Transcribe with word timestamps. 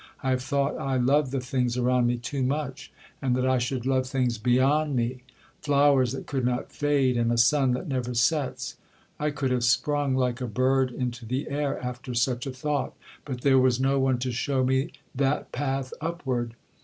I 0.23 0.31
have 0.31 0.41
thought 0.41 0.79
I 0.79 0.97
loved 0.97 1.31
the 1.31 1.39
things 1.39 1.77
around 1.77 2.07
me 2.07 2.17
too 2.17 2.41
much, 2.41 2.91
and 3.21 3.35
that 3.35 3.45
I 3.45 3.59
should 3.59 3.85
love 3.85 4.07
things 4.07 4.39
beyond 4.39 4.95
me—flowers 4.95 6.13
that 6.13 6.25
could 6.25 6.43
not 6.43 6.71
fade, 6.71 7.17
and 7.17 7.31
a 7.31 7.37
sun 7.37 7.73
that 7.73 7.87
never 7.87 8.15
sets. 8.15 8.77
I 9.19 9.29
could 9.29 9.51
have 9.51 9.63
sprung, 9.63 10.15
like 10.15 10.41
a 10.41 10.47
bird 10.47 10.89
into 10.89 11.23
the 11.27 11.47
air, 11.51 11.77
after 11.83 12.15
such 12.15 12.47
a 12.47 12.51
thought—but 12.51 13.41
there 13.41 13.59
was 13.59 13.79
no 13.79 13.99
one 13.99 14.17
to 14.17 14.31
shew 14.31 14.63
me 14.63 14.91
that 15.13 15.51
path 15.51 15.93
upward.' 16.01 16.55